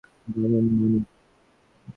[0.33, 1.05] দারুণ, মানিক!